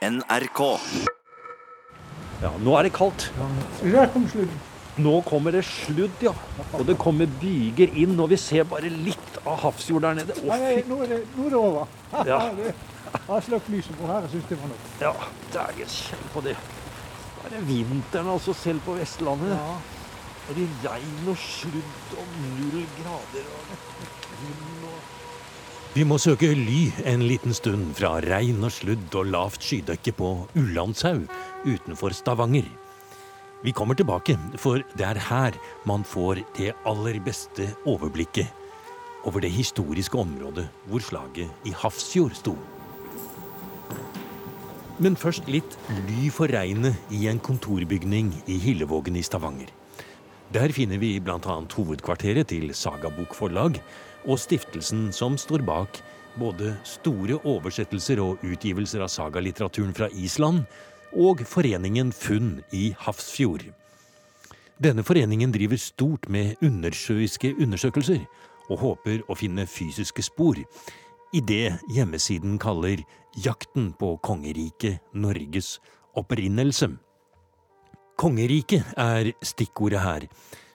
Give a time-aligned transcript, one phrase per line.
[0.00, 0.60] NRK.
[2.40, 3.26] Ja, nå er det kaldt.
[3.84, 4.52] Der kom sludd.
[5.00, 6.32] Nå kommer det sludd, ja.
[6.76, 10.36] Og det kommer byger inn, og vi ser bare litt av havsjord der nede.
[10.40, 11.92] Å, Nei, nå, er det, nå er det over.
[12.28, 12.40] Ja.
[13.10, 14.24] Jeg har slukket lyset på her.
[14.24, 14.88] Jeg syns det var nok.
[15.02, 15.12] Ja,
[15.54, 16.56] dægen kjenn på det.
[16.56, 19.52] Det er det vinteren altså, selv på Vestlandet.
[19.52, 19.78] Ja.
[20.50, 23.72] Er det regn og sludd og null grader og
[24.40, 24.89] vind og
[25.90, 30.28] Vi må søke ly en liten stund fra regn og sludd og lavt skydekke på
[30.60, 31.24] Ullandshaug
[31.66, 32.68] utenfor Stavanger.
[33.66, 35.58] Vi kommer tilbake, for det er her
[35.90, 38.46] man får det aller beste overblikket
[39.26, 42.54] over det historiske området hvor slaget i Hafrsfjord sto.
[45.02, 45.74] Men først litt
[46.06, 49.74] ly for regnet i en kontorbygning i Hillevågen i Stavanger.
[50.50, 51.38] Der finner vi bl.a.
[51.38, 53.76] hovedkvarteret til sagabokforlag
[54.26, 56.00] og stiftelsen som står bak
[56.40, 60.64] både store oversettelser og utgivelser av sagalitteraturen fra Island
[61.14, 63.62] og foreningen Funn i Hafrsfjord.
[64.82, 68.24] Denne foreningen driver stort med undersjøiske undersøkelser
[68.70, 73.04] og håper å finne fysiske spor i det hjemmesiden kaller
[73.38, 75.76] Jakten på kongeriket Norges
[76.18, 76.90] opprinnelse.
[78.20, 80.24] Kongeriket er stikkordet her.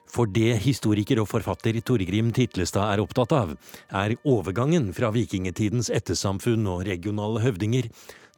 [0.09, 3.51] For det historiker og forfatter Torgrim Titlestad er opptatt av,
[3.93, 7.91] er overgangen fra vikingtidens ettersamfunn og regionale høvdinger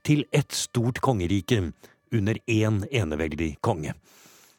[0.04, 1.62] til ett stort kongerike
[2.12, 3.94] under én eneveldig konge.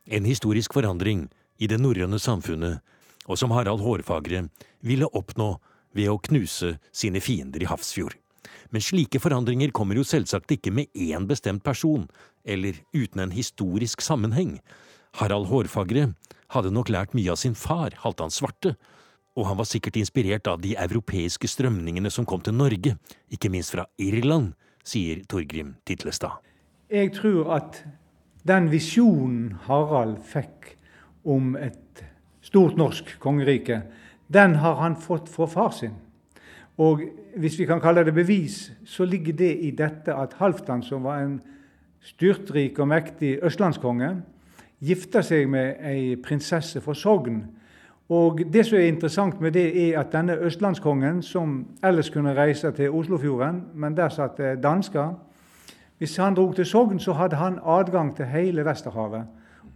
[0.08, 1.26] En historisk forandring
[1.60, 2.80] i det norrøne samfunnet,
[3.28, 4.46] og som Harald Hårfagre
[4.80, 5.58] ville oppnå
[5.92, 8.16] ved å knuse sine fiender i Hafrsfjord.
[8.70, 12.06] Men slike forandringer kommer jo selvsagt ikke med én bestemt person,
[12.44, 14.58] eller uten en historisk sammenheng.
[15.18, 16.12] Harald Hårfagre
[16.54, 18.74] hadde nok lært mye av sin far, Halvdan Svarte,
[19.38, 22.96] og han var sikkert inspirert av de europeiske strømningene som kom til Norge,
[23.30, 26.40] ikke minst fra Irland, sier Torgrim Titlestad.
[26.90, 27.82] Jeg tror at
[28.48, 30.74] den visjonen Harald fikk
[31.28, 32.02] om et
[32.42, 33.82] stort norsk kongerike,
[34.32, 35.96] den har han fått fra far sin.
[36.78, 37.00] Og
[37.36, 41.22] hvis vi kan kalle det bevis, så ligger det i dette at Halvdan, som var
[41.24, 41.40] en
[42.00, 44.10] styrtrik og mektig østlandskonge,
[44.80, 47.40] gifta seg med ei prinsesse fra Sogn.
[48.08, 52.70] Og Det som er interessant med det, er at denne østlandskongen, som ellers kunne reise
[52.72, 55.14] til Oslofjorden, men der satt det dansker
[55.98, 59.26] Hvis han dro til Sogn, så hadde han adgang til hele Vesterhavet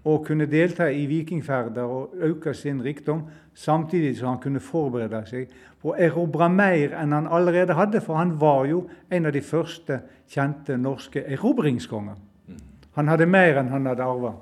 [0.04, 3.22] og kunne delta i vikingferder og øke sin rikdom,
[3.54, 5.52] samtidig som han kunne forberede seg
[5.82, 9.42] på å erobre mer enn han allerede hadde, for han var jo en av de
[9.44, 12.18] første kjente norske erobringskonger.
[12.98, 14.34] Han hadde mer enn han hadde arva.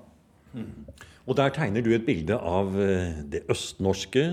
[1.28, 4.24] Og der tegner du et bilde av eh, det østnorske.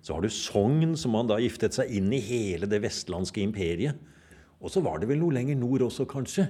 [0.00, 3.98] Så har du Sogn, som han da giftet seg inn i hele det vestlandske imperiet.
[4.62, 6.46] Og så var det vel noe lenger nord også, kanskje?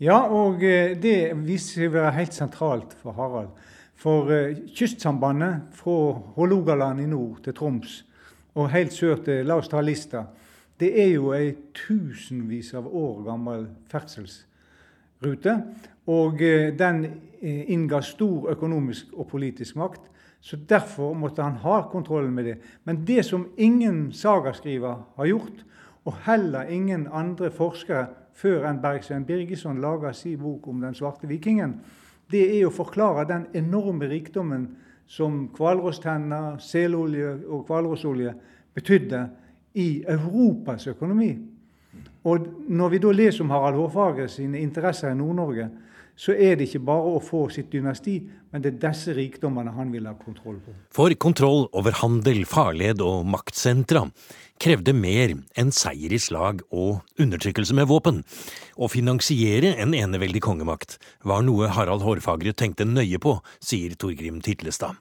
[0.00, 3.50] Ja, og eh, det viser seg å være helt sentralt for Harald.
[4.00, 7.98] For eh, kystsambandet fra Hålogaland i nord til Troms
[8.56, 10.22] og helt sør til La oss ta Lista,
[10.80, 15.58] det er jo ei tusenvis av år gammel ferdselsrute.
[16.08, 17.04] Og eh, den
[17.44, 20.08] innga stor økonomisk og politisk makt.
[20.40, 22.56] Så derfor måtte han ha kontrollen med det.
[22.88, 25.60] Men det som ingen sagaskriver har gjort,
[26.08, 28.06] og heller ingen andre forskere
[28.40, 31.76] før enn Bergsveien Birgesson lager sin bok om den svarte vikingen,
[32.30, 34.68] det er å forklare den enorme rikdommen
[35.10, 38.34] som hvalrosstenner, selolje og hvalrossolje
[38.74, 39.24] betydde
[39.74, 41.32] i Europas økonomi.
[42.30, 45.66] Og når vi da leser om Harald Hårfagre sine interesser i Nord-Norge,
[46.20, 48.18] så er det ikke bare å få sitt dynasti,
[48.52, 50.74] men det er disse rikdommene han vil ha kontroll på.
[50.92, 54.04] For kontroll over handel, farled og maktsentra
[54.60, 58.20] krevde mer enn seier i slag og undertrykkelse med våpen.
[58.76, 65.00] Å finansiere en eneveldig kongemakt var noe Harald Hårfagre tenkte nøye på, sier Torgrim Titlestad.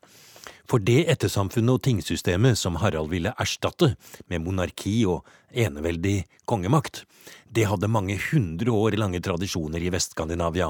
[0.70, 3.96] For det ettersamfunnet og tingsystemet som Harald ville erstatte
[4.30, 7.08] med monarki og eneveldig kongemakt,
[7.50, 10.70] det hadde mange hundre år lange tradisjoner i Vest-Skandinavia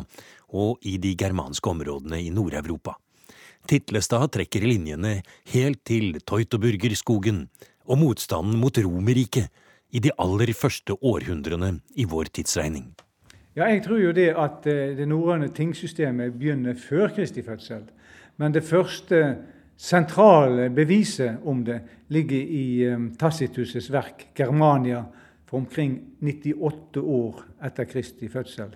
[0.56, 2.96] og i de germanske områdene i Nord-Europa.
[3.68, 5.18] Titlestad trekker linjene
[5.52, 7.44] helt til Teutoburgerskogen
[7.92, 9.52] og motstanden mot Romerriket
[9.92, 12.94] i de aller første århundrene i vår tidsregning.
[13.58, 17.90] Ja, Jeg tror jo det at eh, det norrøne tingsystemet begynner før Kristi fødsel.
[18.38, 19.38] Men det første
[19.80, 25.04] sentrale beviset om det ligger i um, Tacitus' verk 'Germania'
[25.46, 28.76] for omkring 98 år etter Kristi fødsel.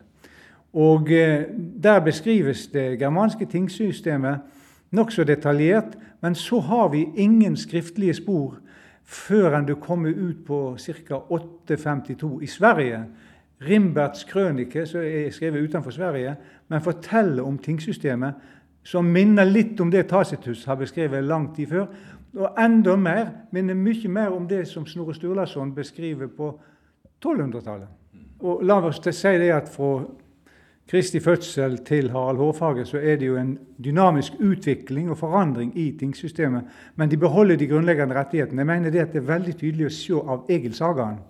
[0.74, 1.44] Og eh,
[1.84, 4.40] Der beskrives det germanske tingsystemet
[4.92, 8.58] nokså detaljert, men så har vi ingen skriftlige spor
[9.04, 11.20] før enn du kommer ut på ca.
[11.30, 13.04] 852 i Sverige,
[13.62, 16.36] Rimberts krønike, som er skrevet utenfor Sverige,
[16.68, 18.34] men forteller om tingsystemet
[18.84, 21.88] som minner litt om det Tacitus har beskrevet lang tid før.
[22.34, 26.50] Og enda mer, minner mye mer om det som Snorre Sturlason beskriver på
[27.24, 27.88] 1200-tallet.
[28.44, 30.02] Og la oss si det at fra
[30.90, 35.94] Kristi fødsel til Harald Hårfagre så er det jo en dynamisk utvikling og forandring i
[36.00, 36.66] tingsystemet,
[36.96, 38.60] men de beholder de grunnleggende rettighetene.
[38.60, 41.22] Jeg mener det at det er veldig tydelig å se av Egil-sagaen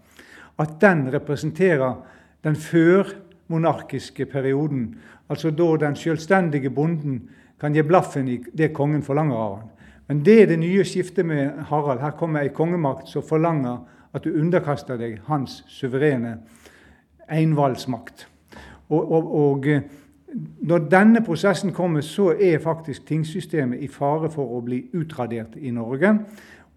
[0.59, 1.94] at den representerer
[2.44, 4.95] den førmonarkiske perioden,
[5.29, 7.29] altså da den selvstendige bonden
[7.63, 9.69] kan gi blaffen i det kongen forlanger av han.
[10.12, 12.01] Men det er det nye skiftet med Harald.
[12.04, 13.77] Her kommer ei kongemakt som forlanger
[14.13, 16.42] at du underkaster deg hans suverene
[17.31, 18.25] envalgsmakt.
[18.92, 19.86] Og, og, og, eh,
[20.68, 25.71] når denne prosessen kommer, så er faktisk tingsystemet i fare for å bli utradert i
[25.71, 26.12] Norge.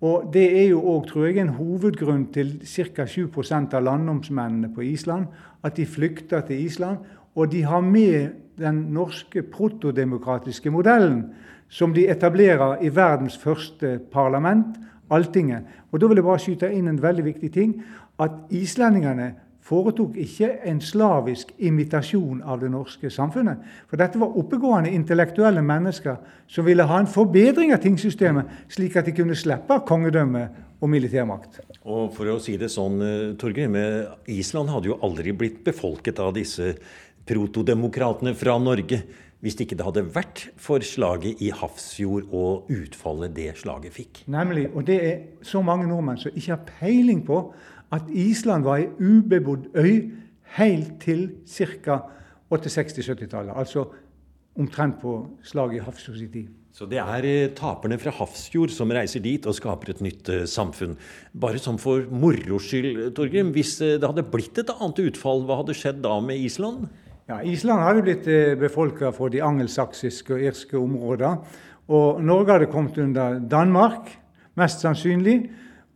[0.06, 3.08] Og det er jo òg, tror jeg, en hovedgrunn til ca.
[3.08, 5.32] 7% av landnomsmennene på Island
[5.64, 7.02] at de flykter til Island.
[7.36, 11.24] Og de har med den norske protodemokratiske modellen,
[11.68, 14.76] som de etablerer i verdens første parlament,
[15.10, 15.62] Alltinget.
[15.92, 17.74] Og Da vil jeg bare skyte inn en veldig viktig ting.
[18.18, 19.34] At islendingene
[19.66, 23.62] foretok ikke en slavisk imitasjon av det norske samfunnet.
[23.90, 26.16] For dette var oppegående intellektuelle mennesker
[26.46, 30.48] som ville ha en forbedring av tingsystemet, slik at de kunne slippe kongedømme
[30.80, 31.60] og militærmakt.
[31.86, 36.34] Og for å si det sånn, eh, Torgeir, Island hadde jo aldri blitt befolket av
[36.34, 36.74] disse
[37.26, 39.02] protodemokratene fra Norge
[39.44, 44.22] hvis ikke det hadde vært for slaget i Hafrsfjord og utfallet det slaget fikk.
[44.32, 44.66] Nemlig.
[44.72, 47.42] Og det er så mange nordmenn som ikke har peiling på
[47.94, 50.10] at Island var ei ubebodd øy
[50.56, 52.00] helt til ca.
[52.50, 53.52] 60-70-tallet.
[53.54, 53.84] Altså
[54.56, 56.52] omtrent på slaget i Hafrsfjord sin tid.
[56.76, 60.42] Så det er eh, taperne fra Hafrsfjord som reiser dit og skaper et nytt uh,
[60.48, 60.96] samfunn.
[61.32, 63.52] Bare sånn for moro skyld, Torgrim.
[63.56, 66.88] Hvis uh, det hadde blitt et annet utfall, hva hadde skjedd da med Island?
[67.26, 71.64] Ja, Island hadde blitt uh, befolka for de angelsaksiske og irske områdene.
[71.90, 74.10] Og Norge hadde kommet under Danmark,
[74.58, 75.36] mest sannsynlig.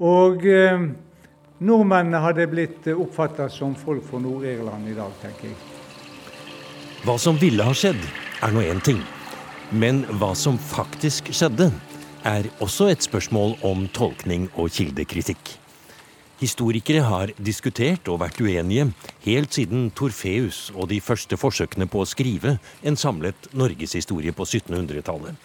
[0.00, 0.84] Og eh,
[1.58, 5.56] nordmennene hadde blitt oppfatta som folk fra Nord-Irland i dag, tenker jeg.
[7.02, 7.98] Hva som ville ha skjedd,
[8.44, 9.02] er nå én ting.
[9.74, 11.72] Men hva som faktisk skjedde,
[12.22, 15.56] er også et spørsmål om tolkning og kildekritikk.
[16.40, 18.86] Historikere har diskutert og vært uenige
[19.26, 25.36] helt siden Torfeus og de første forsøkene på å skrive en samlet norgeshistorie på 1700-tallet.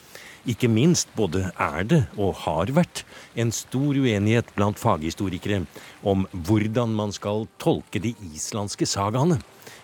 [0.48, 3.02] Ikke minst både er det og har vært
[3.36, 5.66] en stor uenighet blant faghistorikere
[6.08, 9.42] om hvordan man skal tolke de islandske sagaene.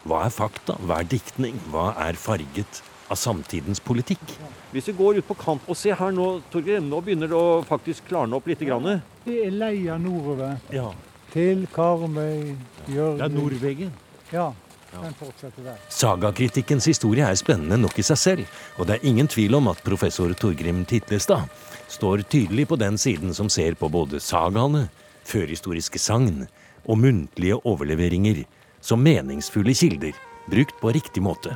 [0.08, 2.86] Hva er fakta, hva er diktning, hva er farget?
[3.12, 4.24] Av samtidens politikk.
[4.72, 7.62] Hvis vi går ut på kant og ser her nå, Torgeir, nå begynner det å
[7.68, 8.62] faktisk klarne opp litt.
[8.62, 9.02] Grann.
[9.25, 10.60] Det er leia nordover.
[10.72, 10.92] Ja.
[11.34, 12.54] Til Karmøy,
[12.92, 13.96] Gjørv Det er Nordveggen.
[14.31, 14.52] Ja.
[14.92, 15.80] Den fortsetter der.
[15.90, 19.80] Sagakritikkens historie er spennende nok i seg selv, og det er ingen tvil om at
[19.86, 21.48] professor Torgrim Titlestad
[21.92, 24.90] står tydelig på den siden som ser på både sagaene,
[25.28, 26.46] førhistoriske sagn
[26.84, 28.44] og muntlige overleveringer
[28.84, 30.16] som meningsfulle kilder,
[30.52, 31.56] brukt på riktig måte.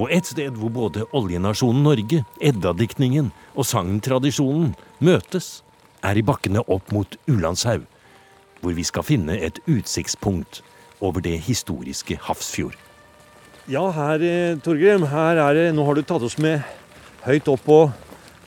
[0.00, 4.72] Og et sted hvor både oljenasjonen Norge, eddadiktningen og sangtradisjonen
[5.04, 5.60] møtes,
[6.02, 7.84] er i bakkene opp mot Ulandshaug,
[8.62, 10.62] hvor vi skal finne et utsiktspunkt
[11.02, 12.78] over det historiske Hafrsfjord.
[13.70, 16.62] Ja, her, eh, Torgrim, her er det Nå har du tatt oss med
[17.22, 17.92] høyt opp på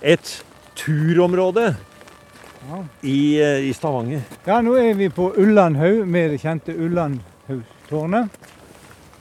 [0.03, 0.43] et
[0.75, 2.81] turområde ja.
[3.01, 4.25] i, eh, i, Stavanger.
[4.45, 8.27] Ja, nå er vi på Ullandhaug med det kjente Ullandhaugtårnet.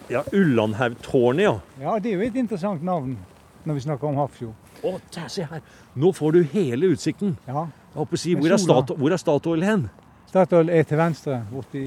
[0.09, 1.61] Ja, Ullandhaugtårnet, ja.
[1.81, 3.17] Ja, Det er jo et interessant navn
[3.65, 4.53] når vi snakker om Hafrsfjord.
[4.85, 5.63] Å, der, se her.
[5.97, 7.39] Nå får du hele utsikten.
[7.49, 7.67] Ja.
[8.13, 9.87] Si, hvor, er Statoil, hvor er Statoil hen?
[10.29, 11.85] Statoil er til venstre, borti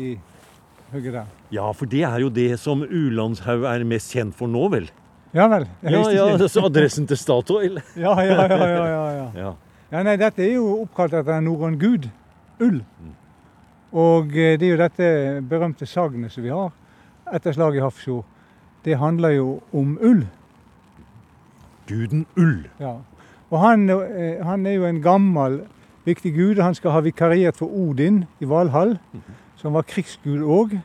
[0.93, 1.27] hugget der.
[1.53, 4.89] Ja, for det er jo det som Ulandshaug er mest kjent for nå, vel?
[5.36, 5.67] Ja vel.
[5.83, 7.77] Ja, ja, så adressen til Statoil.
[8.05, 9.53] ja, ja, ja, ja, ja, ja.
[9.91, 10.01] ja.
[10.01, 12.09] nei, Dette er jo oppkalt etter en norrøn gud,
[12.63, 12.81] ull.
[13.93, 15.13] Og eh, det er jo dette
[15.47, 16.74] berømte sagnet som vi har
[17.34, 18.22] etter slaget i Hafrsjo,
[18.86, 20.27] det handler jo om ull.
[21.88, 22.67] Guden Ull.
[22.79, 22.96] Ja.
[23.50, 25.62] Og han, eh, han, er jo en gammel,
[26.05, 26.62] viktig gud.
[26.62, 28.98] Han skal ha vikariert for Odin i Valhall,
[29.55, 30.77] som var krigsgud òg.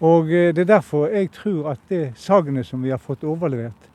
[0.00, 3.90] Og eh, det er derfor jeg tror at det sagnet som vi har fått overlevert,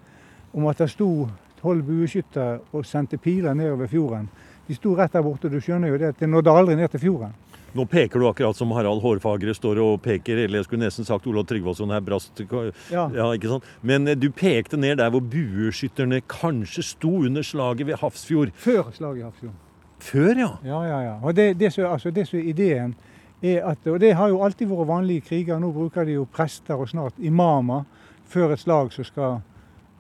[0.54, 1.30] om at det sto
[1.62, 4.30] tolv bueskyttere og sendte piler nedover fjorden,
[4.68, 5.50] de sto rett der borte.
[5.50, 7.36] Du skjønner jo det at det nådde aldri ned til fjorden.
[7.76, 11.28] Nå peker du akkurat som Harald Hårfagre står og peker, eller jeg skulle nesten sagt
[11.28, 13.04] Olav Tryggvason her brast ja.
[13.14, 13.28] ja.
[13.36, 13.68] ikke sant?
[13.82, 18.54] Men eh, du pekte ned der hvor bueskytterne kanskje sto under slaget ved Hafrsfjord.
[18.56, 19.58] Før slaget i Hafrsfjord.
[20.00, 20.50] Før, ja?
[20.64, 21.14] Ja, ja, ja.
[21.22, 22.96] Og det, det, som, altså, er ideen
[23.42, 26.78] er at, og det har jo alltid vært vanlige kriger, nå bruker de jo prester
[26.78, 27.84] og snart imamer
[28.28, 29.40] før et slag som skal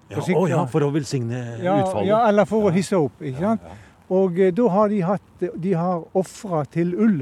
[0.10, 2.08] ja, å, ja, for å velsigne ja, utfallet.
[2.10, 3.22] Ja, eller for å hisse opp.
[3.22, 3.66] ikke sant?
[4.14, 7.18] Og eh, da har de hatt De har ofra til ull.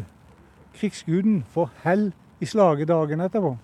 [0.79, 2.09] Krigsguden får hell
[2.43, 3.55] i slaget dagen etterpå.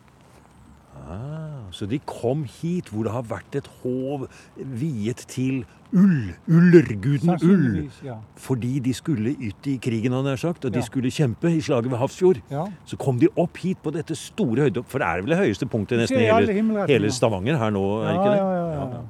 [1.02, 6.30] Ah, så de kom hit hvor det har vært et hov viet til ull.
[6.48, 7.90] Ullerguden Ull.
[8.06, 8.18] Ja.
[8.40, 10.86] Fordi de skulle ut i krigen, han nær sagt, og de Ja.
[10.86, 12.42] skulle kjempe i slaget ved Hafrsfjord.
[12.52, 12.66] Ja.
[12.86, 14.84] Så kom de opp hit på dette store høyde...
[14.88, 18.14] For det er vel det høyeste punktet nesten i hele, hele Stavanger her nå, er
[18.14, 18.38] ikke det?
[18.38, 19.02] ja, ja, ja, ja.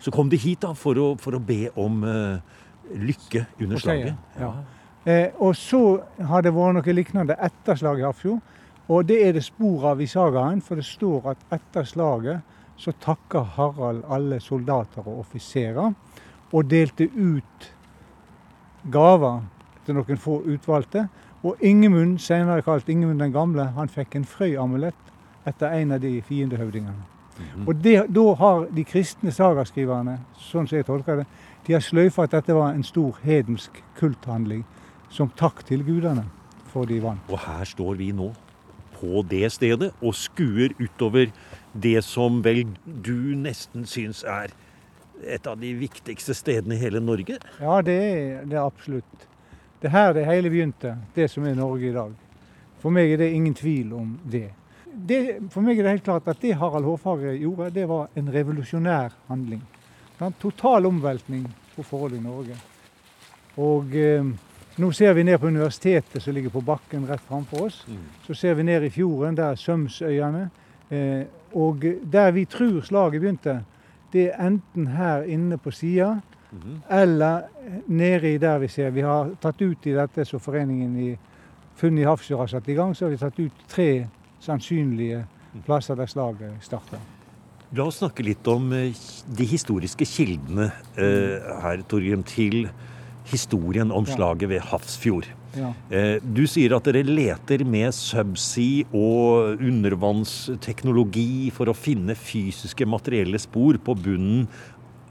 [0.00, 2.38] Så kom de hit da for å, for å be om uh,
[2.92, 4.16] lykke under okay, slaget.
[4.40, 4.50] ja.
[5.04, 8.40] Eh, og så har det vært noe lignende etter slaget i Hafjord.
[8.88, 12.40] Og det er det spor av i sagaen, for det står at etter slaget
[12.80, 15.94] så takker Harald alle soldater og offiserer,
[16.52, 17.70] og delte ut
[18.92, 19.40] gaver
[19.86, 21.06] til noen få utvalgte.
[21.44, 25.12] Og Ingemund, senere kalt Ingemund den gamle, han fikk en frøyamulett
[25.48, 27.10] etter en av de fiendehøvdingene.
[27.66, 31.26] Og det, da har de kristne sagaskriverne, sånn som jeg tolker det,
[31.66, 34.62] de har sløyfa at dette var en stor hedensk kulthandling
[35.14, 36.26] som takk til gudene
[36.72, 37.30] for de vant.
[37.30, 38.32] Og her står vi nå,
[38.94, 41.30] på det stedet, og skuer utover
[41.74, 44.54] det som vel du nesten syns er
[45.24, 47.38] et av de viktigste stedene i hele Norge.
[47.60, 49.26] Ja, det er det er absolutt.
[49.80, 52.12] Det er her det hele begynte, det som er Norge i dag.
[52.82, 54.48] For meg er det ingen tvil om det.
[54.94, 55.20] det
[55.52, 59.14] for meg er det helt klart at det Harald Hårfagre gjorde, det var en revolusjonær
[59.28, 59.62] handling.
[60.20, 62.58] En total omveltning på forholdet i Norge.
[63.60, 64.24] Og eh,
[64.76, 67.84] nå ser vi ned på universitetet som ligger på bakken rett framfor oss.
[68.26, 70.48] Så ser vi ned i fjorden, der er Sømsøyene.
[70.90, 73.60] Eh, og der vi tror slaget begynte,
[74.12, 76.16] det er enten her inne på sida,
[76.90, 77.42] eller
[77.86, 78.90] nede i der vi ser.
[78.90, 81.14] Vi har tatt ut i dette som foreningen i
[81.74, 84.06] Funn i Hafrsfjord har satt i gang, så har vi tatt ut tre
[84.40, 85.24] sannsynlige
[85.66, 87.00] plasser der slaget starta.
[87.74, 88.94] La oss snakke litt om eh,
[89.26, 92.68] de historiske kildene eh, her, Torgrim, til
[93.30, 95.26] historien om slaget ved Hafrsfjord.
[95.54, 95.70] Ja.
[95.90, 103.38] Eh, Du sier at dere leter med subsea og undervannsteknologi for å finne fysiske materielle
[103.38, 104.48] spor på bunnen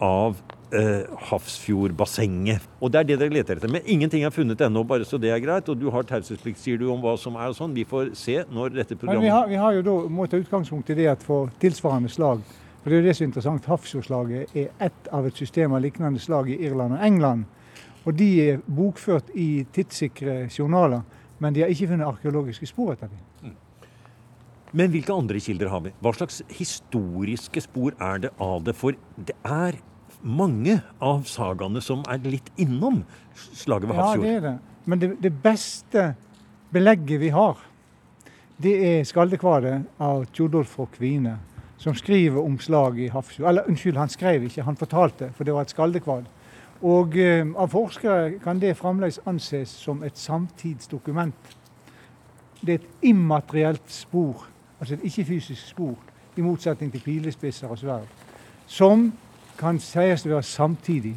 [0.04, 0.36] av
[0.76, 2.68] eh, Hafrsfjordbassenget.
[2.82, 3.72] Og det er det dere leter etter.
[3.72, 5.70] Men ingenting er funnet ennå, bare så det er greit.
[5.72, 7.74] Og du har taushetsplikt, sier du, om hva som er og sånn.
[7.78, 10.42] Vi får se når dette Men programmet vi har, vi har jo da må ta
[10.42, 12.44] utgangspunkt i det at for tilsvarende slag
[12.84, 13.68] For det er jo det som er interessant.
[13.72, 17.46] Hafrsfjordslaget er ett av et system av lignende slag i Irland og England.
[18.04, 21.04] Og de er bokført i tidssikre journaler,
[21.40, 23.54] men de har ikke funnet arkeologiske spor etter dem.
[24.74, 25.94] Men hvilke andre kilder har vi?
[26.02, 28.74] Hva slags historiske spor er det av det?
[28.76, 29.78] For det er
[30.24, 33.04] mange av sagaene som er litt innom
[33.36, 34.56] slaget ved Ja, det er det.
[34.90, 36.14] Men det, det beste
[36.74, 37.60] belegget vi har,
[38.64, 41.38] det er skaldekvadet av Tjodolf og Kvine,
[41.78, 43.50] som skriver om slaget i Hafrsfjord.
[43.50, 46.28] Eller unnskyld, han skrev ikke, han fortalte, for det var et skaldekvad.
[46.84, 51.54] Og eh, av forskere kan det fremdeles anses som et samtidsdokument.
[52.60, 54.48] Det er et immaterielt spor,
[54.80, 55.96] altså et ikke-fysisk spor,
[56.36, 58.08] i motsetning til pilespisser og sverd,
[58.68, 59.12] som
[59.58, 61.14] kan sies å være samtidig.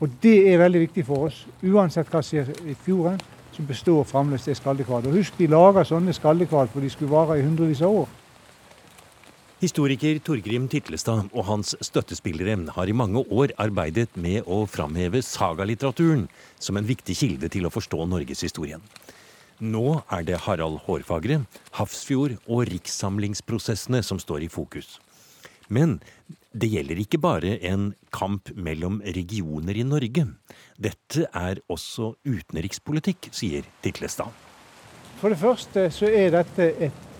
[0.00, 1.44] Og det er veldig viktig for oss.
[1.62, 3.20] Uansett hva som skjer i fjorden,
[3.52, 5.12] så består fremdeles det skaldekvadet.
[5.12, 8.08] Og husk, de lager sånne skaldekvad for de skulle vare i hundrevis av år.
[9.62, 16.24] Historiker Torgrim Titlestad og hans støttespillere har i mange år arbeidet med å framheve sagalitteraturen
[16.58, 18.82] som en viktig kilde til å forstå norgeshistorien.
[19.62, 21.44] Nå er det Harald Hårfagre,
[21.78, 24.96] Hafrsfjord og rikssamlingsprosessene som står i fokus.
[25.70, 26.00] Men
[26.50, 30.26] det gjelder ikke bare en kamp mellom regioner i Norge.
[30.74, 34.34] Dette er også utenrikspolitikk, sier Titlestad.
[35.22, 37.11] For det første så er dette et,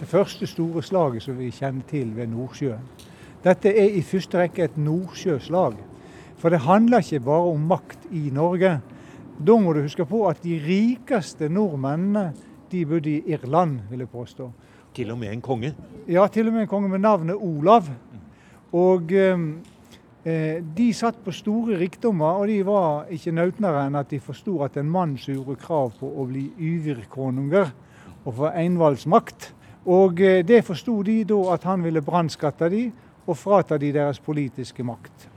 [0.00, 2.82] det første store slaget som vi kjenner til ved Nordsjøen.
[3.44, 5.76] Dette er i første rekke et nordsjøslag.
[6.36, 8.80] For det handler ikke bare om makt i Norge.
[9.36, 12.32] Da må du huske på at de rikeste nordmennene
[12.72, 14.50] de bodde i Irland, vil jeg påstå.
[14.96, 15.72] Til og med en konge.
[16.08, 17.88] Ja, til og med en konge med navnet Olav.
[18.72, 19.38] Og eh,
[20.76, 24.76] de satt på store rikdommer, og de var ikke nautnere enn at de forsto at
[24.80, 27.70] en mann gjorde krav på å bli yvirkonуnger
[28.24, 29.52] og få envalgsmakt.
[29.86, 32.86] Og eh, det forsto de da at han ville brannskatte de
[33.26, 35.28] og frata de deres politiske makt.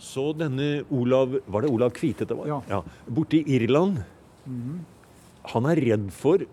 [0.00, 2.60] Så denne Olav Var det Olav Kvite det var?
[2.68, 2.82] Ja.
[3.06, 4.02] Borte i Irland.
[5.54, 6.44] Han er redd for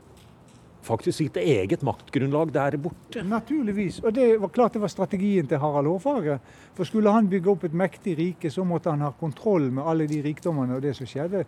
[0.81, 3.23] faktisk sitt eget maktgrunnlag der borte.
[3.23, 3.99] Naturligvis.
[4.03, 6.39] Og det var klart det var strategien til Harald Hårfagre.
[6.75, 10.07] For skulle han bygge opp et mektig rike, så måtte han ha kontroll med alle
[10.09, 11.43] de rikdommene og det som skjedde.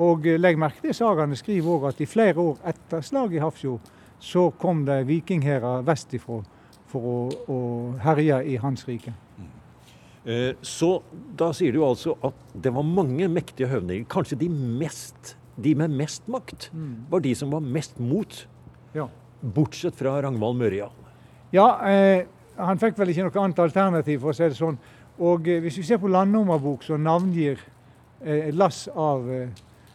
[0.00, 3.42] Og eh, legg merke til sagaene skriver òg at i flere år etter slaget i
[3.42, 6.42] Hafrsfjord, så kom det vikinghærer vestifra
[6.90, 7.58] for å, å
[8.04, 9.12] herje i hans rike.
[10.24, 11.00] Eh, Så
[11.38, 14.04] da sier du altså at det var mange mektige høvdinger.
[14.12, 16.68] Kanskje de, mest, de med mest makt
[17.10, 18.46] var de som var mest mot,
[18.94, 19.06] Ja.
[19.40, 20.92] bortsett fra Ragnvald Mørejarl.
[21.54, 22.26] Ja, eh,
[22.58, 24.76] han fikk vel ikke noe annet alternativ, for å si det sånn.
[25.18, 27.58] Og eh, hvis vi ser på landnummerbok så navngir
[28.20, 29.48] eh, lass av eh,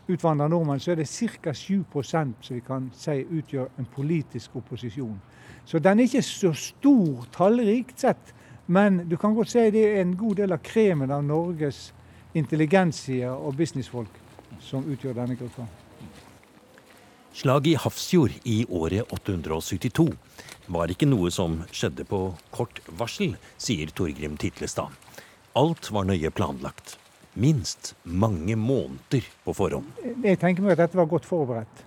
[0.07, 1.51] utvandrede nordmenn, så er det ca.
[1.51, 5.17] 7% som vi kan si utgjør en politisk opposisjon.
[5.65, 8.33] Så den er ikke så stor tallrikt sett,
[8.67, 11.91] men du kan godt si det er en god del av kremen av Norges
[12.35, 14.21] intelligensia og businessfolk
[14.61, 15.65] som utgjør denne gruppa.
[17.35, 20.07] Slaget i Hafrsfjord i året 872
[20.71, 24.93] var ikke noe som skjedde på kort varsel, sier Torgrim Titlestad.
[25.55, 26.95] Alt var nøye planlagt.
[27.35, 29.85] Minst mange måneder på forhånd.
[30.23, 31.85] Jeg tenker meg at dette var godt forberedt.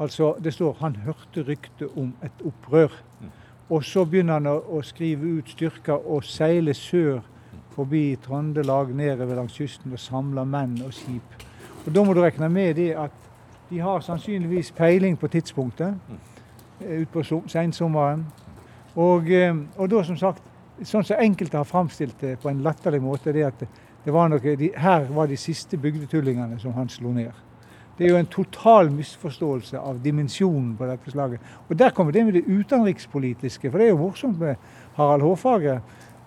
[0.00, 2.90] Altså, Det står han hørte rykte om et opprør.
[3.70, 7.20] Og så begynner han å, skrive ut styrker og seile sør
[7.76, 11.46] forbi Trøndelag, nedover langs kysten og samle menn og skip.
[11.86, 13.12] Og Da må du regne med det at
[13.70, 15.94] de har sannsynligvis peiling på tidspunktet
[16.80, 18.26] eh, utpå som- sensommeren.
[18.96, 20.42] Og, eh, og da, som sagt,
[20.82, 23.68] sånn som enkelte har framstilt det på en latterlig måte, det at
[24.06, 27.32] var noe, de, her var de siste bygdetullingene som han slo ned.
[27.98, 31.40] Det er jo en total misforståelse av dimensjonen på dette slaget.
[31.68, 34.56] Og der kommer det med det utenrikspolitiske, for det er jo morsomt med
[34.96, 35.80] Harald Hårfagre.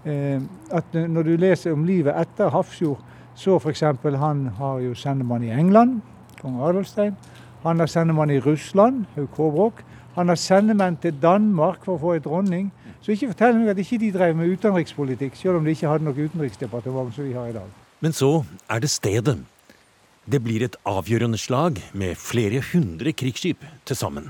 [0.06, 3.02] Eh, at når du leser om livet etter Hafrsfjord,
[3.36, 3.82] så f.eks.
[4.22, 6.02] han har jo sendemann i England,
[6.42, 7.18] kong Adolfstein.
[7.64, 9.84] Han har sendemann i Russland, Hauk Håbrok.
[10.16, 12.70] Han har sendemenn til Danmark for å få ei dronning.
[13.04, 16.08] Så ikke fortell meg at ikke de drev med utenrikspolitikk, selv om de ikke hadde
[16.08, 17.68] noe utenriksdepartement som vi har i dag.
[18.00, 19.42] Men så er det stedet.
[20.24, 24.30] Det blir et avgjørende slag med flere hundre krigsskip til sammen.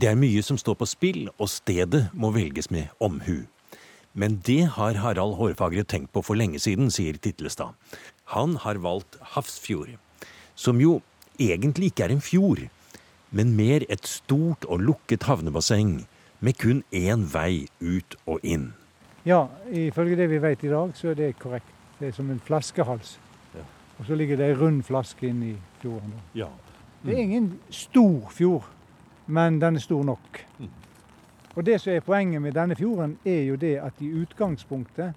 [0.00, 3.44] Det er mye som står på spill, og stedet må velges med omhu.
[4.16, 7.76] Men det har Harald Hårfagre tenkt på for lenge siden, sier Titlestad.
[8.32, 9.98] Han har valgt Hafrsfjord,
[10.56, 11.02] som jo
[11.36, 12.64] egentlig ikke er en fjord,
[13.36, 16.06] men mer et stort og lukket havnebasseng
[16.40, 18.72] med kun én vei ut og inn.
[19.26, 21.72] Ja, ifølge det vi vet i dag, så er det korrekt.
[21.98, 23.18] Det er som en flaskehals.
[23.54, 23.64] Ja.
[23.98, 26.14] Og så ligger det ei rund flaske inni fjorden.
[26.34, 26.48] Ja.
[27.02, 28.68] Det er ingen stor fjord,
[29.26, 30.46] men den er stor nok.
[31.56, 35.14] Og det som er poenget med denne fjorden, er jo det at i utgangspunktet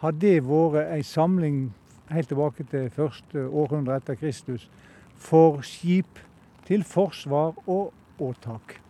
[0.00, 1.68] har det vært ei samling
[2.10, 4.68] helt tilbake til første århundre etter Kristus
[5.16, 6.18] for skip
[6.66, 8.81] til forsvar og åtak.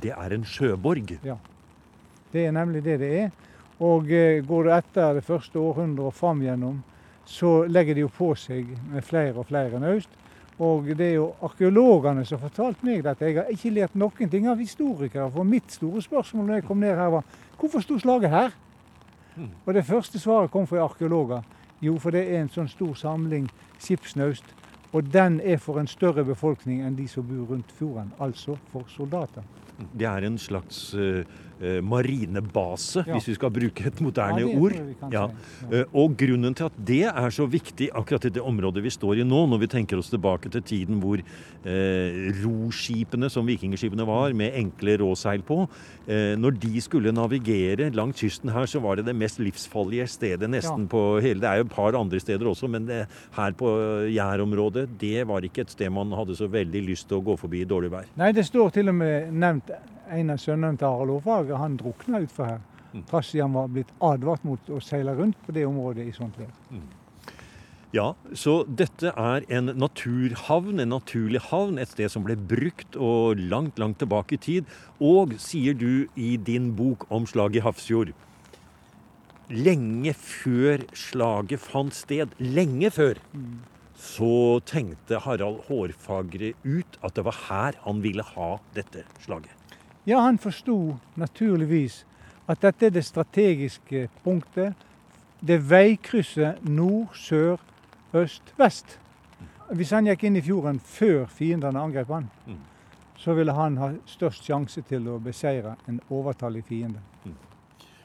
[0.00, 1.18] Det er en sjøborg.
[1.24, 1.36] Ja,
[2.32, 3.30] Det er nemlig det det er.
[3.80, 6.82] Og eh, går du etter det første århundret og fram gjennom,
[7.26, 10.10] så legger de jo på seg med flere og flere naust.
[10.58, 13.26] Og det er jo arkeologene som har fortalt meg dette.
[13.26, 15.30] Jeg har ikke lært noen ting av historikere.
[15.34, 17.24] For mitt store spørsmål når jeg kom ned her, var
[17.58, 18.54] hvorfor sto slaget her?
[19.66, 21.42] Og det første svaret kom fra arkeologer.
[21.82, 23.48] Jo, for det er en sånn stor samling
[23.82, 24.44] skipsnaust.
[24.94, 28.12] Og den er for en større befolkning enn de som bor rundt fjorden.
[28.22, 29.42] Altså for soldater.
[29.90, 31.24] Det er en slags eh,
[31.82, 33.14] marinebase, Ja.
[33.14, 34.72] hvis vi skal bruke et moderne Ja, ord.
[35.12, 35.28] Ja.
[35.72, 39.20] Eh, Og grunnen til at det er så viktig akkurat i det området vi står
[39.20, 41.18] i nå, når vi tenker oss tilbake til tiden hvor
[41.64, 45.68] eh, roskipene, som vikingskipene var, med enkle råseil på,
[46.08, 50.50] eh, når de skulle navigere langs kysten her, så var det det mest livsfarlige stedet
[50.50, 53.66] nesten på hele Det er jo et par andre steder også, men det, her på
[54.14, 57.62] Jærområdet, det var ikke et sted man hadde så veldig lyst til å gå forbi
[57.62, 58.04] i dårlig vær.
[58.16, 59.70] Nei, det står til og med nevnt
[60.14, 61.62] en av sønnene til Harald Hårfagre.
[61.62, 62.60] Han drukna utfor her.
[63.10, 66.36] Trass i han var blitt advart mot å seile rundt på det området i sånt
[66.38, 66.52] vær.
[67.94, 73.38] Ja, så dette er en naturhavn, en naturlig havn, et sted som ble brukt og
[73.38, 74.64] langt, langt tilbake i tid.
[74.98, 78.10] Og, sier du i din bok om slaget i Hafrsfjord,
[79.50, 83.20] lenge før slaget fant sted, lenge før,
[83.94, 89.63] så tenkte Harald Hårfagre ut at det var her han ville ha dette slaget.
[90.06, 92.02] Ja, han forsto naturligvis
[92.48, 94.74] at dette er det strategiske punktet.
[95.40, 97.56] Det veikrysset nord, sør,
[98.14, 98.98] øst, vest.
[99.72, 102.58] Hvis han gikk inn i fjorden før fiendene angrep han, Mm.
[103.16, 107.00] så ville han ha størst sjanse til å beseire en overtallig fiende.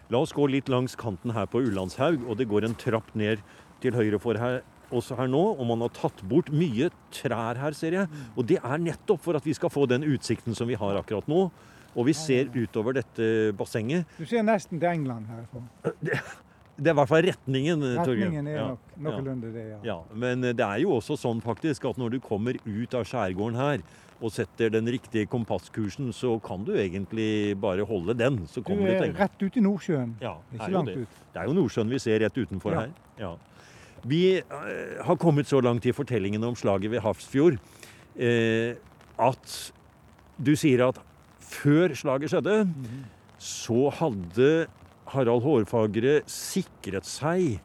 [0.09, 3.39] La oss gå litt langs kanten her på Ulandshaug, og det går en trapp ned
[3.81, 5.59] til høyre for her, også her nå.
[5.59, 8.07] Og man har tatt bort mye trær her, ser jeg.
[8.35, 11.27] Og det er nettopp for at vi skal få den utsikten som vi har akkurat
[11.27, 11.51] nå.
[11.99, 13.25] Og vi ser utover dette
[13.59, 14.07] bassenget.
[14.15, 15.65] Du ser nesten til England herfra.
[16.79, 17.81] Det er i hvert fall retningen.
[17.99, 19.79] Retningen er nok noenlunde det, ja.
[19.83, 19.97] ja.
[20.15, 23.83] Men det er jo også sånn faktisk at når du kommer ut av skjærgården her
[24.19, 28.41] og setter den riktige kompasskursen, så kan du egentlig bare holde den.
[28.51, 30.15] Så du er rett ut i Nordsjøen.
[30.23, 31.03] Ja, ikke langt det.
[31.03, 31.21] ut.
[31.33, 32.85] Det er jo Nordsjøen vi ser rett utenfor ja.
[32.85, 32.97] her.
[33.19, 33.33] Ja.
[34.07, 37.57] Vi uh, har kommet så langt i fortellingen om slaget ved Hafrsfjord
[38.15, 38.79] eh,
[39.19, 39.55] at
[40.39, 40.99] du sier at
[41.49, 42.59] før slaget skjedde,
[43.39, 44.51] så hadde
[45.09, 47.59] Harald Hårfagre sikret seg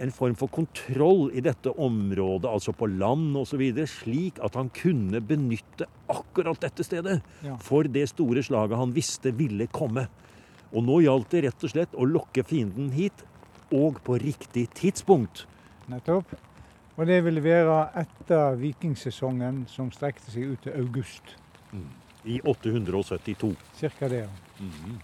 [0.00, 5.20] en form for kontroll i dette området, altså på land osv., slik at han kunne
[5.20, 7.56] benytte akkurat dette stedet ja.
[7.60, 10.06] for det store slaget han visste ville komme.
[10.70, 13.26] Og nå gjaldt det rett og slett å lokke fienden hit,
[13.74, 15.44] og på riktig tidspunkt.
[15.90, 16.32] Nettopp.
[16.96, 21.36] Og det ville være etter vikingsesongen, som strekte seg ut til august.
[21.70, 21.86] Mm.
[22.24, 23.54] I 872.
[23.80, 24.30] Cirka det, ja.
[24.60, 24.98] Mm.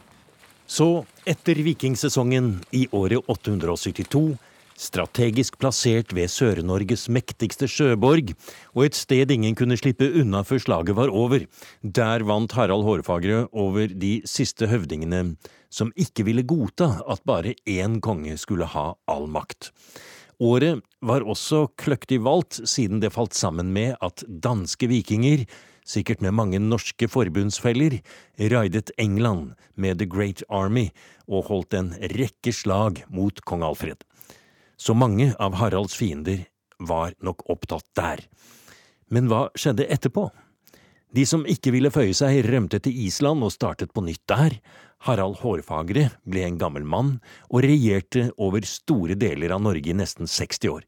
[0.66, 4.37] Så etter vikingsesongen i året 872
[4.76, 8.33] strategisk plassert ved Sør-Norges mektigste sjøborg,
[8.76, 11.46] og et sted ingen kunne slippe unna før slaget var over.
[11.83, 15.37] Der vant Harald Hårfagre over de siste høvdingene,
[15.72, 19.72] som ikke ville godta at bare én konge skulle ha all makt.
[20.37, 25.46] Året var også kløktig valgt, siden det falt sammen med at danske vikinger,
[25.87, 28.01] sikkert med mange norske forbundsfeller,
[28.53, 30.90] raidet England med The Great Army
[31.27, 34.05] og holdt en rekke slag mot kong Alfred
[34.77, 36.44] så mange av Haralds fiender
[36.79, 38.20] var nok opptatt der.
[39.09, 40.29] Men hva skjedde etterpå?
[41.16, 44.59] De som ikke ville føye seg, rømte til Island og startet på nytt der.
[45.07, 47.16] Harald Hårfagre ble en gammel mann
[47.49, 50.85] og regjerte over store deler av Norge i nesten 60 år.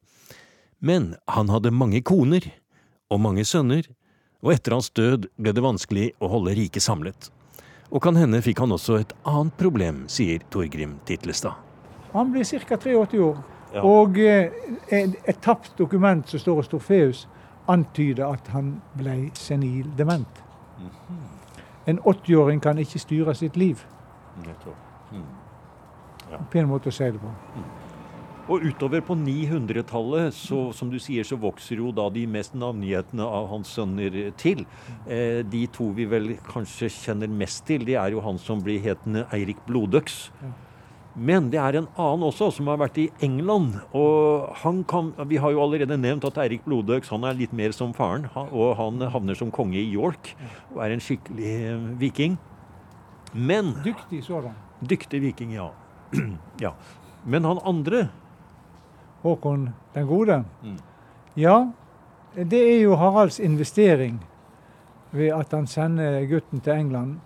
[0.85, 2.45] Men han hadde mange koner
[3.09, 3.87] og mange sønner,
[4.43, 7.31] og etter hans død ble det vanskelig å holde riket samlet.
[7.91, 11.57] Og kan hende fikk han også et annet problem, sier Torgrim Titlestad.
[12.13, 12.77] Han ble ca.
[12.77, 13.41] 83 år.
[13.75, 13.83] Ja.
[13.85, 14.53] Og eh,
[14.89, 17.27] et tapt dokument som står hos Torfeus,
[17.69, 20.45] antyder at han ble senil dement.
[20.79, 21.27] Mm -hmm.
[21.87, 23.87] En 80-åring kan ikke styre sitt liv.
[25.13, 25.23] Mm.
[26.31, 26.37] Ja.
[26.37, 27.27] En pen måte å si det på.
[27.57, 27.88] Mm.
[28.49, 33.25] Og utover på 900-tallet, så, som du sier, så vokser jo da de mest navngjetne
[33.25, 34.63] av hans sønner til.
[35.05, 38.81] Eh, de to vi vel kanskje kjenner mest til, det er jo han som blir
[38.81, 40.31] hetende Eirik Blodøks.
[41.19, 43.75] Men det er en annen også, som har vært i England.
[43.93, 47.73] og han kan, Vi har jo allerede nevnt at Eirik Blodøks han er litt mer
[47.73, 48.29] som faren.
[48.35, 50.37] Og han havner som konge i York
[50.75, 52.39] og er en skikkelig eh, viking.
[53.35, 54.55] Men Dyktig sådan.
[54.81, 55.69] Dyktig viking, ja.
[56.65, 56.73] ja.
[57.27, 58.09] Men han andre
[59.23, 60.45] Håkon den gode?
[60.63, 60.79] Mm.
[61.37, 61.67] Ja,
[62.35, 64.25] det er jo Haralds investering
[65.11, 67.17] ved at han sender gutten til England.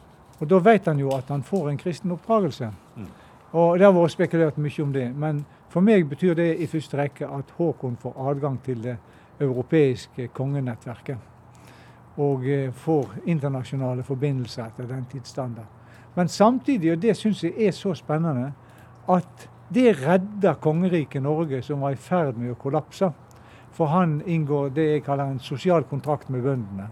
[0.40, 2.70] Og da vet han jo at han får en kristen oppdragelse.
[2.96, 3.06] Mm.
[3.52, 5.10] Og Det har vært spekulert mye om det.
[5.16, 8.96] Men for meg betyr det i første rekke at Håkon får adgang til det
[9.40, 11.18] europeiske kongenettverket.
[12.16, 15.68] Og eh, får internasjonale forbindelser etter den tidsstandard.
[16.14, 18.52] Men samtidig, og det syns jeg er så spennende,
[19.08, 23.12] at det redder kongeriket Norge, som var i ferd med å kollapse.
[23.72, 26.90] For han inngår det jeg kaller en sosial kontrakt med bøndene.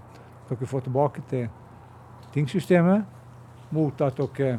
[0.48, 1.48] Dere får tilbake til
[2.34, 3.04] tingsystemet
[3.74, 4.58] mot at dere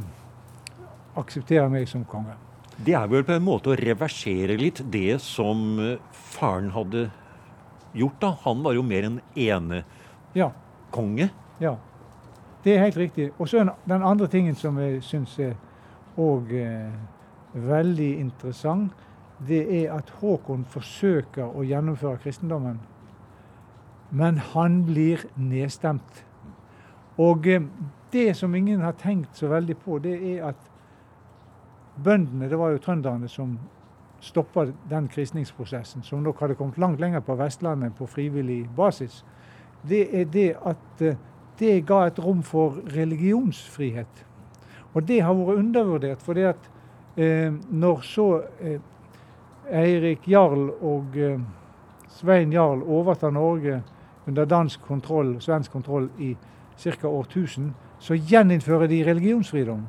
[1.18, 2.36] aksepterer meg som konge.
[2.78, 7.10] Det er vel på en måte å reversere litt det som eh, faren hadde
[7.98, 8.36] gjort, da.
[8.46, 11.28] Han var jo mer en enekonge.
[11.60, 11.74] Ja.
[11.74, 11.76] ja.
[12.64, 13.32] Det er helt riktig.
[13.38, 15.36] Og så den andre tingen som jeg syns
[16.22, 16.94] òg eh,
[17.54, 18.92] veldig interessant,
[19.48, 22.80] det er at Håkon forsøker å gjennomføre kristendommen.
[24.12, 26.26] Men han blir nedstemt.
[27.18, 27.64] Og eh,
[28.14, 30.68] det som ingen har tenkt så veldig på, det er at
[32.04, 33.58] bøndene, det var jo trønderne som
[34.22, 39.24] stoppa den kristningsprosessen, som nok hadde kommet langt lenger på Vestlandet på frivillig basis,
[39.90, 41.18] det er det at eh,
[41.60, 44.26] det ga et rom for religionsfrihet.
[44.94, 46.22] Og det har vært undervurdert.
[46.22, 46.70] For det at
[47.16, 48.28] når så
[48.62, 48.80] eh,
[49.72, 51.40] Eirik Jarl og eh,
[52.10, 53.82] Svein Jarl overtar Norge
[54.28, 56.36] under dansk kontroll, svensk kontroll i
[56.78, 57.08] ca.
[57.08, 59.82] årtusen, så gjeninnfører de religionsfridom.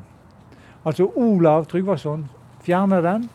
[0.84, 2.26] Altså Olav Tryggvason
[2.62, 3.28] fjerner den,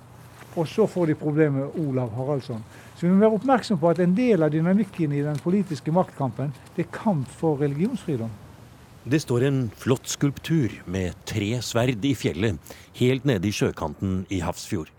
[0.56, 2.64] og så får de problemet med Olav Haraldsson.
[2.96, 6.54] Så vi må være oppmerksom på at en del av dynamikken i den politiske maktkampen,
[6.76, 8.32] det er kamp for religionsfridom.
[9.08, 12.58] Det står en flott skulptur med tre sverd i fjellet,
[13.00, 14.90] helt nede i sjøkanten i Hafrsfjord.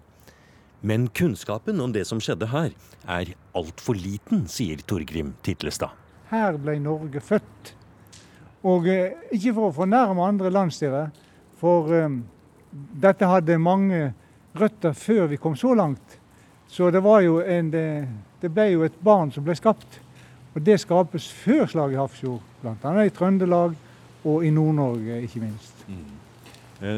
[0.81, 2.71] Men kunnskapen om det som skjedde her,
[3.05, 5.92] er altfor liten, sier Torgrim Titlestad.
[6.31, 7.73] Her ble Norge født.
[8.64, 11.11] Og eh, ikke for å fornærme andre landsdeler,
[11.61, 12.23] for um,
[12.73, 14.14] dette hadde mange
[14.57, 16.16] røtter før vi kom så langt.
[16.64, 20.01] Så det var en det ble jo et barn som ble skapt.
[20.55, 22.94] Og det skapes før slaget i Hafrsfjord, bl.a.
[23.05, 23.77] i Trøndelag
[24.24, 25.85] og i Nord-Norge, ikke minst.
[25.88, 26.16] Mm.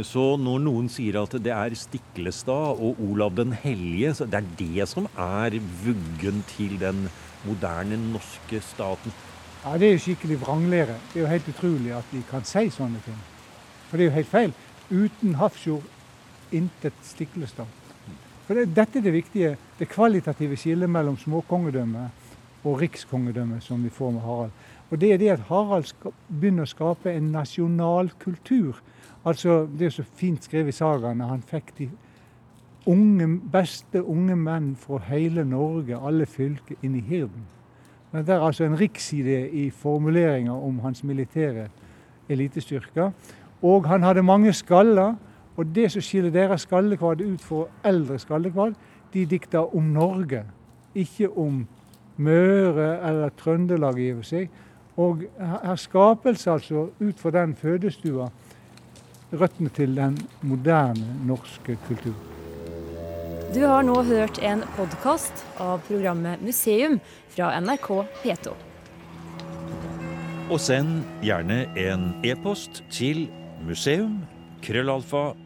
[0.04, 4.50] Så når noen sier at det er Stiklestad og Olav den hellige, så det er
[4.58, 7.06] det som er vuggen til den
[7.48, 9.12] moderne norske staten?
[9.64, 10.96] Ja, Det er jo skikkelig vranglære.
[11.12, 13.16] Det er jo helt utrolig at de kan si sånne ting.
[13.88, 14.52] For det er jo helt feil.
[14.90, 15.82] Uten Hafrsfjord,
[16.52, 17.66] intet Stiklestad.
[18.46, 22.08] For det, Dette er det viktige, det kvalitative skillet mellom småkongedømme
[22.64, 24.50] og rikskongedømme som vi får med Harald.
[24.90, 25.92] Og det er det at Harald
[26.28, 28.80] begynner å skape en nasjonal kultur.
[29.24, 31.28] Altså, Det er så fint skrevet i sagaene.
[31.28, 31.90] Han fikk de
[32.86, 37.46] unge, beste unge menn fra hele Norge, alle fylker, inn i hirden.
[38.12, 41.68] Men Det er altså en riksside i formuleringa om hans militære
[42.28, 43.12] elitestyrker.
[43.62, 45.14] Og han hadde mange skaller.
[45.56, 48.74] Og det som skiller deres skallekvad ut fra eldre skallekvad,
[49.12, 50.44] de dikta om Norge,
[50.94, 51.66] ikke om
[52.16, 54.50] Møre eller Trøndelag i og for seg.
[55.00, 58.26] Og her skapes altså ut fra den fødestua
[59.32, 62.14] røttene til den moderne norske kultur.
[63.54, 67.00] Du har nå hørt en podkast av programmet Museum
[67.32, 67.88] fra NRK
[68.22, 68.52] P2.
[70.50, 73.28] Og send gjerne en e-post til
[73.66, 75.40] museum.krøllalfa.nrk.no.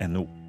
[0.00, 0.39] nrk.no.